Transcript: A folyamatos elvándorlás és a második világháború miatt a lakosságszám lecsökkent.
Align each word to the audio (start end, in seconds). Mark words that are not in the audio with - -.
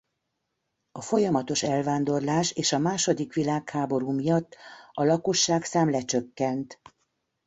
A 0.91 1.01
folyamatos 1.01 1.63
elvándorlás 1.63 2.51
és 2.51 2.71
a 2.73 2.77
második 2.77 3.33
világháború 3.33 4.11
miatt 4.11 4.55
a 4.93 5.03
lakosságszám 5.03 5.89
lecsökkent. 5.89 6.81